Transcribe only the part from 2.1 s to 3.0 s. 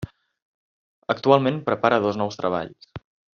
nous treballs.